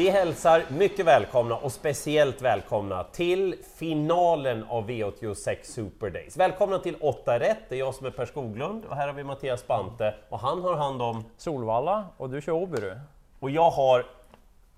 [0.00, 6.36] Vi hälsar mycket välkomna och speciellt välkomna till finalen av V86 Super Days.
[6.36, 9.24] Välkomna till 8 rätt, det är jag som är Per Skoglund och här har vi
[9.24, 11.24] Mattias Bante och han har hand om...
[11.36, 13.00] Solvalla och du kör Åby du.
[13.40, 14.06] Och jag har,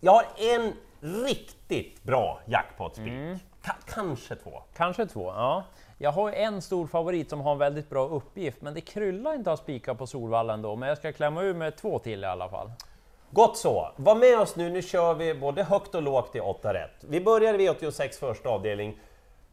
[0.01, 3.09] jag har en riktigt bra jackpot-spik.
[3.09, 3.39] Mm.
[3.65, 4.63] Ka kanske två.
[4.77, 5.65] Kanske två, ja.
[5.99, 9.51] Jag har en stor favorit som har en väldigt bra uppgift, men det kryllar inte
[9.51, 10.77] av spikar på Solvalla ändå.
[10.77, 12.71] Men jag ska klämma ur med två till i alla fall.
[13.35, 13.93] Gott så!
[13.97, 17.05] Var med oss nu, nu kör vi både högt och lågt i 8 rätt.
[17.09, 18.99] Vi börjar i V86 första avdelning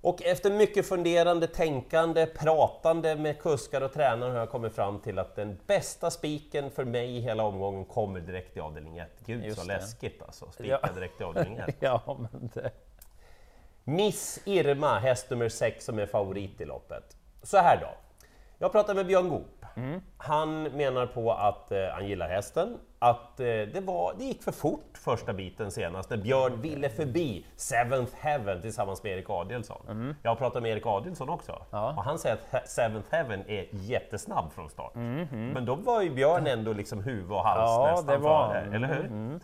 [0.01, 5.19] och efter mycket funderande, tänkande, pratande med kuskar och tränare har jag kommit fram till
[5.19, 9.07] att den bästa spiken för mig i hela omgången kommer direkt i avdelning 1.
[9.25, 9.73] Gud Just så det.
[9.73, 10.89] läskigt alltså, spika ja.
[10.95, 11.75] direkt i avdelning 1.
[11.79, 12.71] ja, men det...
[13.83, 17.17] Miss Irma, häst nummer 6 som är favorit i loppet.
[17.43, 17.89] Så här då,
[18.57, 19.58] jag pratade med Björn Goop.
[19.75, 20.01] Mm.
[20.17, 24.51] Han menar på att eh, han gillar hästen, att eh, det, var, det gick för
[24.51, 29.81] fort första biten senast när Björn ville förbi Seventh Heaven tillsammans med Erik Adielsson.
[29.89, 30.15] Mm.
[30.23, 31.93] Jag har pratat med Erik Adielsson också ja.
[31.97, 34.95] och han säger att Seventh Heaven är jättesnabb från start.
[34.95, 35.49] Mm.
[35.53, 38.47] Men då var ju Björn ändå liksom huvud och hals ja, nästan det var...
[38.47, 39.05] före, eller hur?
[39.05, 39.39] Mm.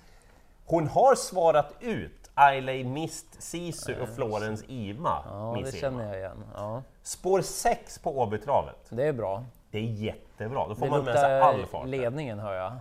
[0.66, 5.23] Hon har svarat ut Ailey Mist Sisu och Florens Ima.
[5.26, 6.44] Ja, det känner jag igen.
[6.56, 6.84] Ja.
[7.03, 8.88] Spår 6 på Åbytravet.
[8.90, 9.44] Det är bra.
[9.76, 11.88] Det är jättebra, då får det man med sig all fart.
[11.88, 12.73] ledningen hör jag.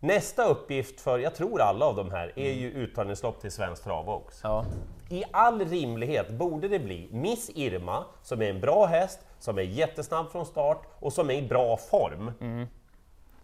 [0.00, 4.40] Nästa uppgift för, jag tror alla av de här, är ju uttagningslopp till Svensk Travbox.
[4.42, 4.64] Ja.
[5.10, 9.62] I all rimlighet borde det bli Miss Irma, som är en bra häst, som är
[9.62, 12.32] jättesnabb från start och som är i bra form.
[12.40, 12.66] Mm.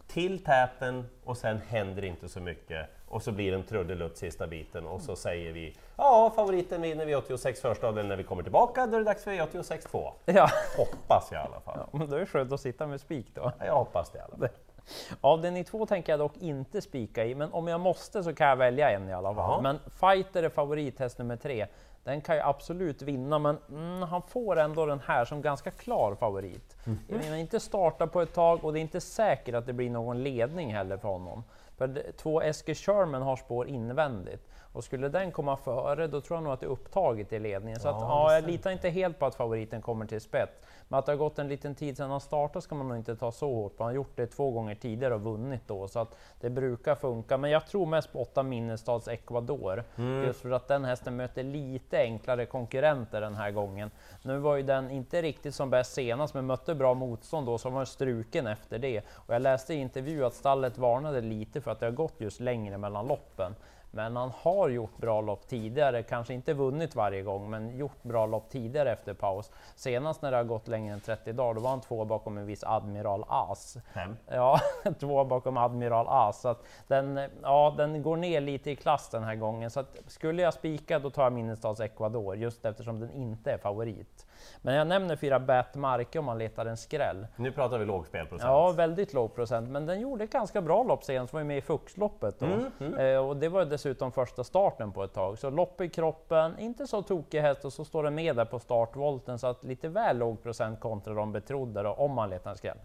[0.07, 4.47] Till täten och sen händer inte så mycket och så blir det en trudelutt sista
[4.47, 8.87] biten och så säger vi ja, favoriten vinner V86 första avdelningen när vi kommer tillbaka,
[8.87, 10.13] då är det dags för V86 2.
[10.25, 10.49] Ja.
[10.77, 11.79] Hoppas jag i alla fall.
[11.93, 13.53] Ja, men då är det skönt att sitta med spik då.
[13.59, 14.49] Ja, jag hoppas det i alla fall.
[15.21, 18.57] Avdelning två tänker jag dock inte spika i, men om jag måste så kan jag
[18.57, 19.51] välja en i alla fall.
[19.51, 19.61] Ja.
[19.61, 21.67] Men Fighter är favorithäst nummer tre.
[22.05, 26.15] Den kan ju absolut vinna, men mm, han får ändå den här som ganska klar
[26.15, 26.77] favorit.
[26.87, 26.99] Mm.
[27.09, 30.23] Menar, inte starta på ett tag och det är inte säkert att det blir någon
[30.23, 31.45] ledning heller för honom.
[31.77, 36.45] För två Esker Sherman har spår invändigt och skulle den komma före, då tror jag
[36.45, 37.81] nog att det är upptaget i ledningen.
[37.81, 40.53] Så ja, att, ja, jag litar inte helt på att favoriten kommer till spets.
[40.95, 43.17] Men att det har gått en liten tid sedan han startade ska man nog inte
[43.17, 43.85] ta så hårt på.
[43.85, 47.39] Han har gjort det två gånger tidigare och vunnit då, så att det brukar funka.
[47.39, 50.25] Men jag tror mest på 8 Minnestads Ecuador, mm.
[50.25, 53.91] just för att den hästen möter lite enklare konkurrenter den här gången.
[54.23, 57.71] Nu var ju den inte riktigt som bäst senast, men mötte bra motstånd då, så
[57.71, 59.03] var struken efter det.
[59.13, 62.41] Och jag läste i intervju att stallet varnade lite för att det har gått just
[62.41, 63.55] längre mellan loppen.
[63.95, 68.27] Men han har gjort bra lopp tidigare, kanske inte vunnit varje gång, men gjort bra
[68.27, 69.53] lopp tidigare efter paus.
[69.75, 72.47] Senast när det har gått längre än 30 dagar, då var han två bakom en
[72.47, 73.77] viss Admiral As.
[73.95, 74.17] Fem?
[74.27, 74.61] Ja,
[75.01, 76.41] två bakom Admiral As.
[76.41, 76.57] Så
[76.87, 79.71] den, ja, den går ner lite i klass den här gången.
[79.71, 84.27] Så skulle jag spika, då tar jag Minnestads Ecuador, just eftersom den inte är favorit.
[84.63, 87.27] Men jag nämner fyra Bat Marke om man letar en skräll.
[87.37, 88.49] Nu pratar vi låg spelprocent.
[88.49, 91.59] Ja, väldigt låg procent, men den gjorde ett ganska bra lopp senast, var ju med
[91.59, 92.43] i Fuxloppet.
[92.43, 92.99] Mm, mm.
[92.99, 95.39] Eh, och det var dessutom första starten på ett tag.
[95.39, 98.59] Så lopp i kroppen, inte så tokig häst och så står den med där på
[98.59, 102.57] startvolten, så att lite väl låg procent kontra de betrodda då, om man letar en
[102.57, 102.79] skräll.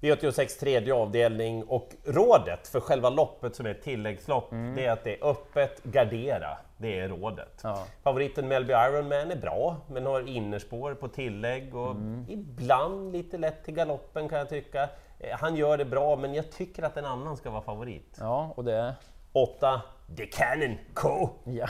[0.00, 4.76] V86 tredje avdelning och rådet för själva loppet som är ett tilläggslopp, mm.
[4.76, 6.58] det är att det är öppet, gardera.
[6.76, 7.60] Det är rådet.
[7.62, 7.84] Ja.
[8.02, 12.26] Favoriten Melby Ironman är bra, men har innerspår på tillägg och mm.
[12.28, 14.88] ibland lite lätt till galoppen kan jag tycka.
[15.18, 18.16] Eh, han gör det bra, men jag tycker att en annan ska vara favorit.
[18.20, 18.94] Ja, och det är?
[19.32, 19.82] 8,
[20.16, 21.28] The Cannon Co.
[21.44, 21.66] Ja.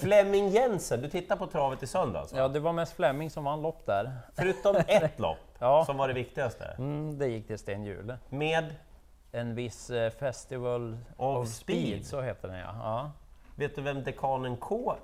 [0.00, 2.32] Flemming Jensen, du tittar på travet i söndags?
[2.32, 2.38] Va?
[2.38, 4.12] Ja, det var mest Flemming som vann lopp där.
[4.36, 5.84] Förutom ett lopp, ja.
[5.84, 6.64] som var det viktigaste?
[6.78, 8.16] Mm, det gick till Sten Hjul.
[8.28, 8.74] Med?
[9.32, 11.88] En viss eh, Festival of, of speed.
[11.88, 12.06] speed.
[12.06, 12.74] så heter den ja.
[12.82, 13.10] ja.
[13.56, 14.94] Vet du vem dekanen K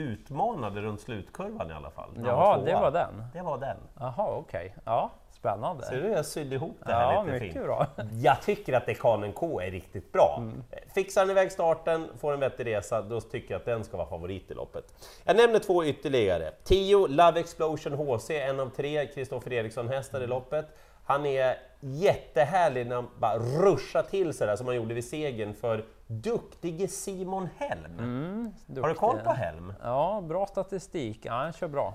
[0.00, 2.10] utmanade runt slutkurvan i alla fall?
[2.24, 3.24] Ja, det var den?
[3.32, 3.76] Det var den.
[3.98, 4.66] Jaha, okej.
[4.66, 4.82] Okay.
[4.84, 5.84] Ja, spännande.
[5.84, 7.64] Ser du, jag sydde ihop det här ja, lite mycket fint.
[7.64, 7.86] Bra.
[8.22, 10.36] Jag tycker att dekanen K är riktigt bra.
[10.38, 10.62] Mm.
[10.94, 14.08] Fixar han iväg starten, får en vettig resa, då tycker jag att den ska vara
[14.08, 14.84] favorit i loppet.
[15.24, 16.52] Jag nämner två ytterligare.
[16.64, 20.66] 10 Love Explosion HC, en av tre Kristoffer Eriksson-hästar i loppet.
[21.10, 25.54] Han är jättehärlig när han bara ruschar till sig där som han gjorde vid segern
[25.54, 27.98] för duktige Simon Helm.
[27.98, 28.52] Mm,
[28.82, 29.72] Har du koll på Helm?
[29.82, 31.18] Ja, bra statistik.
[31.22, 31.94] Ja, han kör bra.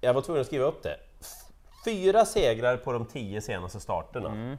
[0.00, 0.96] Jag var tvungen att skriva upp det.
[1.84, 4.28] Fyra segrar på de tio senaste starterna.
[4.28, 4.56] Mm.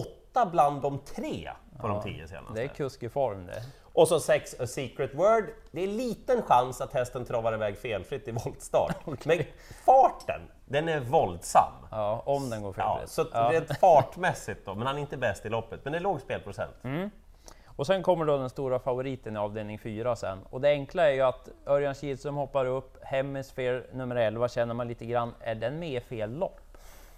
[0.00, 1.50] Åtta bland de tre
[1.80, 2.54] på ja, de tio senaste.
[2.54, 3.62] Det är kusk i form det.
[3.82, 5.44] Och så sex A Secret Word.
[5.70, 8.96] Det är liten chans att hästen travar iväg felfritt i voltstart.
[9.04, 9.36] okay.
[9.36, 9.46] Men
[9.84, 11.72] farten, den är våldsam.
[11.90, 13.00] Ja, om den går felfritt.
[13.00, 13.50] Ja, så ja.
[13.52, 15.80] rent fartmässigt då, men han är inte bäst i loppet.
[15.84, 16.84] Men det är låg spelprocent.
[16.84, 17.10] Mm.
[17.66, 20.38] Och sen kommer då den stora favoriten i avdelning 4 sen.
[20.50, 24.88] Och det enkla är ju att Örjan Kihlström hoppar upp, Hemisphere nummer 11 känner man
[24.88, 26.60] lite grann, är den med i fel lopp?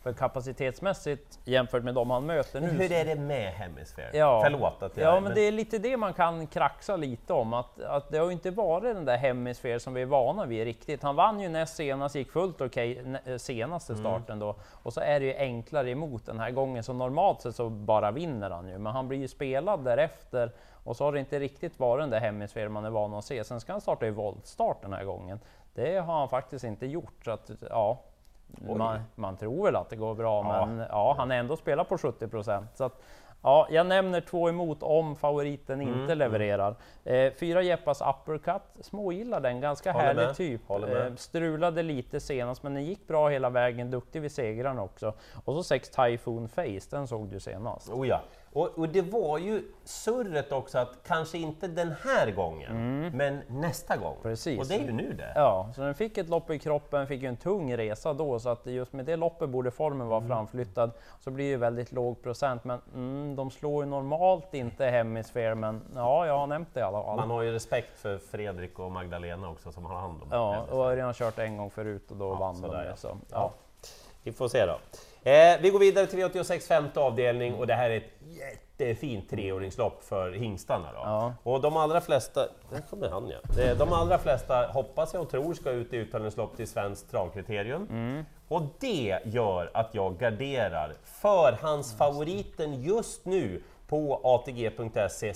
[0.03, 2.67] För kapacitetsmässigt jämfört med de han möter nu...
[2.69, 4.11] Hur är det med Hemisphere?
[4.13, 4.41] Ja.
[4.45, 5.17] Förlåt att jag...
[5.17, 8.27] Ja, men det är lite det man kan kraxa lite om, att, att det har
[8.27, 11.03] ju inte varit den där Hemisphere som vi är vana vid riktigt.
[11.03, 14.05] Han vann ju näst senast, gick fullt okej okay, eh, senaste Mm.
[14.05, 17.55] starten då, och så är det ju enklare emot den här gången, så normalt sett
[17.55, 20.53] så bara vinner han ju, men han blir ju spelad därefter,
[20.85, 23.45] och så har det inte riktigt varit den där Hemisphere man är van att se.
[23.45, 25.41] Sen ska han starta i voltstart den här gången.
[25.75, 28.01] Det har han faktiskt inte gjort, så att ja,
[28.49, 30.67] man, man, tror väl att det går bra, Ja.
[30.67, 32.71] men ja, han är ändå spelat på 70 procent.
[32.75, 33.03] Så att,
[33.43, 36.75] ja, jag nämner två emot om favoriten Mm, inte levererar.
[37.05, 40.71] Eh, fyra Jeppas uppercut, smågillar den, ganska Håller härlig med, typ.
[40.71, 45.13] Eh, strulade lite senast, men den gick bra hela vägen, duktig vid segrarna också.
[45.45, 47.89] Och så sex Typhoon Face, den såg du senast.
[47.89, 48.21] Oh ja.
[48.59, 53.97] Och, och det var ju surret också att kanske inte den här gången, men nästa
[53.97, 54.11] gång.
[54.13, 54.23] Mm.
[54.23, 54.61] Precis.
[54.61, 55.33] Och det är ju nu det.
[55.35, 58.49] Ja, så den fick ett lopp i kroppen, fick ju en tung resa då, så
[58.49, 60.29] att just med det loppet borde formen vara Mm.
[60.29, 60.91] framflyttad.
[61.21, 65.55] Så blir det ju väldigt låg procent, men mm, de slår ju normalt inte Hemisphere,
[65.55, 67.17] men ja, jag har nämnt det i alla fall.
[67.17, 70.77] Man har ju respekt för Fredrik och Magdalena också som har hand om Ja, Hemisphere.
[70.79, 72.87] och Örjan har kört en gång förut och då vann de det.
[72.89, 72.97] ja.
[72.97, 73.15] Så, Ja.
[73.31, 73.53] ja.
[74.23, 74.77] Vi får se då.
[75.23, 80.03] Eh, vi går vidare till V86 femte avdelning och det här är ett jättefint treåringslopp
[80.05, 80.93] för hingstarna.
[80.93, 80.99] Då.
[81.05, 81.35] Ja.
[81.43, 83.37] Och de allra flesta, där kommer han ja.
[83.57, 88.25] Det- De allra flesta hoppas jag och tror ska ut i uttagningslopp till Svenskt travkriterium.
[88.49, 95.35] Och det gör att jag garderar förhandsfavoriten just nu på atg.se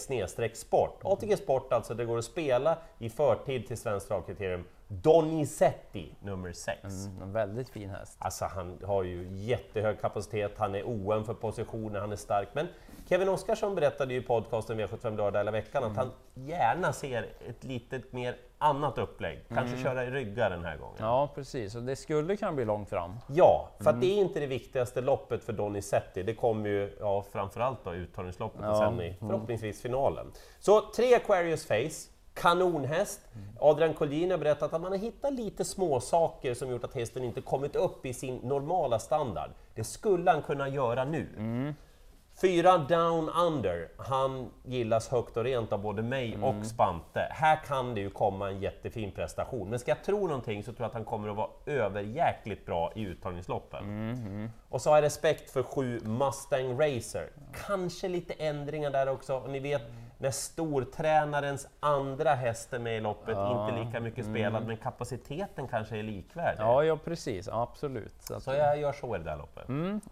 [0.54, 1.00] sport.
[1.02, 4.64] ATG Sport alltså, det går att spela i förtid till Svenskt travkriterium.
[5.02, 6.78] Donizetti nummer 6.
[6.84, 8.16] Mm, en väldigt fin häst.
[8.18, 12.48] Alltså han har ju jättehög kapacitet, han är oen för positioner, han är stark.
[12.52, 12.66] Men
[13.08, 17.64] Kevin Oskarsson berättade ju i podcasten V75 lördag hela veckan att han gärna ser ett
[17.64, 19.44] litet mer annat upplägg.
[19.48, 20.96] Kanske köra i ryggar den här gången.
[20.98, 21.74] Ja, Ja, precis.
[21.74, 23.12] Och det skulle kunna bli långt fram.
[23.80, 26.22] för att det är inte det viktigaste loppet för Donizetti.
[26.22, 28.78] Det kommer ju ja, framförallt då uttagningsloppet och Ja.
[28.78, 30.26] sen i förhoppningsvis finalen.
[30.60, 33.20] Så tre Aquarius Face, kanonhäst.
[33.60, 37.24] Adrian Collin har berättat att man har hittat lite små saker som gjort att hästen
[37.24, 39.50] inte kommit upp i sin normala standard.
[39.74, 41.28] Det skulle han kunna göra nu.
[42.40, 47.28] Fyra Down Under, han gillas högt och rent av både mig och Spante.
[47.30, 50.80] Här kan det ju komma en jättefin prestation, men ska jag tro någonting så tror
[50.80, 54.50] jag att han kommer att vara överjäkligt bra i uttagningsloppen.
[54.68, 57.30] Och så har jag respekt för sju Mustang Racer.
[57.66, 59.36] Kanske lite ändringar där också.
[59.36, 59.82] Och ni vet,
[60.22, 65.98] när stortränarens andra häst är med i loppet, inte lika mycket spelad, men kapaciteten kanske
[65.98, 66.60] är likvärdig.
[66.60, 67.48] Ja, ja precis.
[67.48, 68.14] Absolut.
[68.22, 69.64] Så Så jag gör så i det där loppet.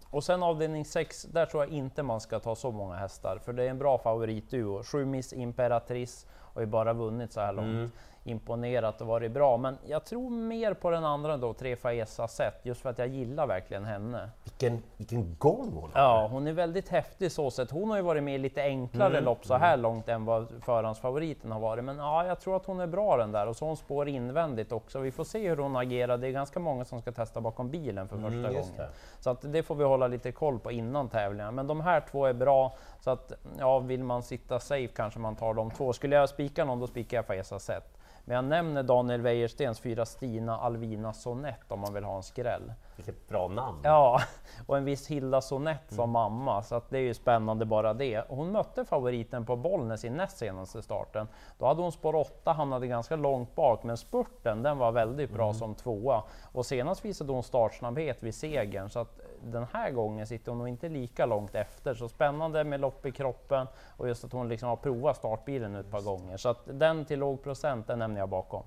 [0.09, 3.53] Och sen avdelning 6, där tror jag inte man ska ta så många hästar, för
[3.53, 4.83] det är en bra favoritduo.
[4.83, 7.93] Sju Miss Imperatrice har ju bara vunnit så här långt.
[8.23, 12.53] Imponerat och varit bra, men jag tror mer på den andra då, Tre Faesa Set,
[12.63, 14.29] just för att jag gillar verkligen henne.
[14.43, 16.01] Vilken, vilken gång hon har!
[16.01, 17.71] Ja, hon är väldigt häftig så sett.
[17.71, 21.51] Hon har ju varit med i lite enklare lopp så här långt än vad förhandsfavoriten
[21.51, 21.83] har varit.
[21.83, 24.71] Men ja, jag tror att hon är bra den där och så hon spår invändigt
[24.71, 24.99] också.
[24.99, 26.17] Vi får se hur hon agerar.
[26.17, 28.67] Det är ganska många som ska testa bakom bilen för första Mm, gången.
[28.77, 28.89] det.
[29.19, 31.55] Så att det får vi hålla lite koll på innan tävlingen.
[31.55, 32.73] Men de här två är bra.
[32.99, 35.93] Så att ja, vill man sitta safe kanske man tar de två.
[35.93, 37.97] Skulle jag spika någon, då spikar jag Faesa Set.
[38.31, 42.73] Men jag nämner Daniel Wäjerstens fyra Stina Alvina Sonett om man vill ha en skräll.
[42.95, 43.79] Vilket bra namn!
[43.83, 44.21] Ja,
[44.67, 46.11] och en viss Hilda Sonett som Mm.
[46.11, 48.23] mamma, så att det är ju spännande bara det.
[48.29, 51.27] Hon mötte favoriten på Bollnäs i näst senaste starten.
[51.59, 55.43] Då hade hon spår 8, hamnade ganska långt bak, men spurten den var väldigt bra
[55.43, 55.53] Mm.
[55.53, 56.23] som tvåa.
[56.51, 60.67] Och senast visade hon startsnabbhet vid segern, så att den här gången sitter hon nog
[60.67, 61.93] inte lika långt efter.
[61.93, 63.67] Så spännande med lopp i kroppen
[63.97, 66.37] och just att hon liksom har provat startbilen ett par gånger.
[66.37, 68.63] Så att den till låg procent, den nämner jag bakom.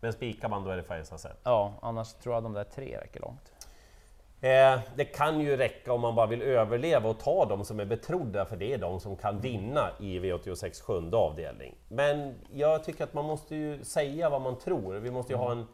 [0.00, 1.40] Men spikar man då är det Färjestad sett.
[1.42, 3.52] Ja, annars tror jag de där tre räcker långt.
[4.40, 7.84] Eh, det kan ju räcka om man bara vill överleva och ta de som är
[7.84, 11.74] betrodda, för det är de som kan vinna i V86 sjunde avdelning.
[11.88, 15.52] Men jag tycker att man måste ju säga vad man tror, vi måste ju ha
[15.52, 15.66] en,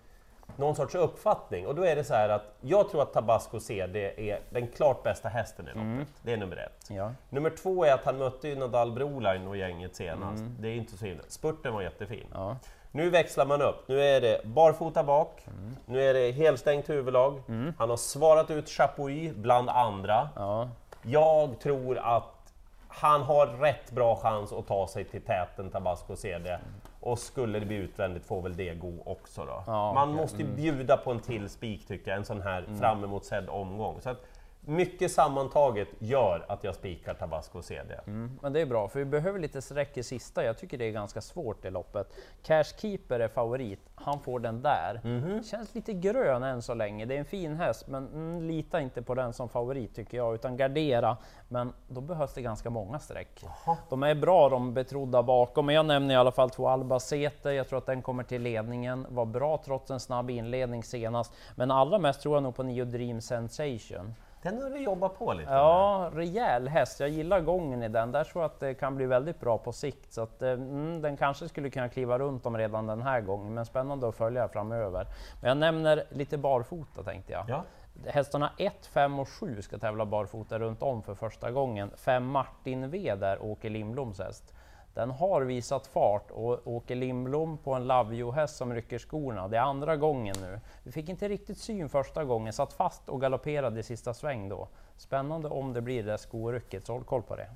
[0.62, 1.66] någon sorts uppfattning.
[1.66, 5.02] Och då är det så här att jag tror att Tabasco CD är den klart
[5.02, 6.14] bästa hästen i loppet.
[6.22, 6.90] Det är nummer ett.
[6.90, 7.12] Ja.
[7.30, 10.42] Nummer två är att han mötte ju Nadal Broline och gänget senast.
[10.58, 11.22] Det är inte så himla...
[11.28, 12.26] Spurten var jättefin.
[12.34, 12.56] Ja.
[12.90, 13.88] Nu växlar man upp.
[13.88, 15.46] Nu är det barfota bak,
[15.86, 17.42] nu är det helstängt huvudlag.
[17.78, 20.28] Han har svarat ut Chapuis bland andra.
[20.36, 20.68] Ja.
[21.02, 22.52] Jag tror att
[22.88, 26.58] han har rätt bra chans att ta sig till täten Tabasco CD.
[27.02, 29.62] Och skulle det bli utvändigt får väl det gå också då.
[29.66, 30.22] Ja, Man okej.
[30.22, 33.48] måste ju bjuda på en till spik tycker jag, en sån här fram emot sedd
[33.48, 34.00] omgång.
[34.00, 34.24] Så att
[34.64, 38.00] mycket sammantaget gör att jag spikar Tabasco CD.
[38.06, 40.44] Mm, men det är bra, för vi behöver lite sträck i sista.
[40.44, 42.12] Jag tycker det är ganska svårt i loppet.
[42.42, 45.00] Cashkeeper är favorit, han får den där.
[45.04, 45.42] Mhm.
[45.42, 47.04] Känns lite grön än så länge.
[47.04, 50.34] Det är en fin häst, men mm, lita inte på den som favorit tycker jag,
[50.34, 51.16] utan gardera.
[51.48, 53.44] Men då behövs det ganska många streck.
[53.88, 57.52] De är bra de betrodda bakom, men jag nämner i alla fall två Albacete.
[57.52, 59.06] Jag tror att den kommer till ledningen.
[59.08, 62.84] Var bra trots en snabb inledning senast, men allra mest tror jag nog på Neo
[62.84, 64.14] Dream Sensation.
[64.42, 67.00] Den har du jobbat på lite Ja, rejäl häst.
[67.00, 68.12] Jag gillar gången i den.
[68.12, 70.12] Där tror jag att det kan bli väldigt bra på sikt.
[70.12, 73.54] Så att, eh, mm, den kanske skulle kunna kliva runt om redan den här gången,
[73.54, 75.06] men spännande att följa framöver.
[75.40, 77.44] Men jag nämner lite barfota tänkte jag.
[77.48, 77.64] Ja.
[78.06, 81.90] Hästarna 1, 5 och 7 ska tävla barfota runt om för första gången.
[81.96, 84.54] 5 Martin V där, Åke Lindbloms häst.
[84.94, 89.48] Den har visat fart och Åke Lindblom på en Lavio-häst som rycker skorna.
[89.48, 90.60] Det är andra gången nu.
[90.82, 94.68] Vi fick inte riktigt syn första gången, satt fast och galopperade i sista sväng då.
[94.96, 97.50] Spännande om det blir det skorycket, så håll koll på det.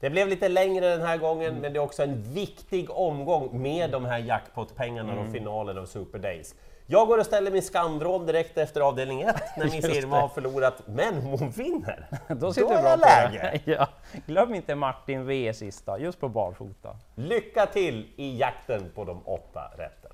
[0.00, 3.90] Det blev lite längre den här gången, men det är också en viktig omgång med
[3.90, 5.26] de här jackpot-pengarna Mm.
[5.26, 6.54] och finalen av Super Days.
[6.86, 10.82] Jag går och ställer min skandrån direkt efter avdelning 1 när min firma har förlorat,
[10.86, 12.06] men hon vinner!
[12.34, 13.02] Då sitter Då är det.
[13.30, 13.60] läge!
[13.78, 13.86] Ja.
[14.26, 16.96] Glöm inte Martin V sista, just på barfota.
[17.14, 20.09] Lycka till i jakten på de åtta rätten!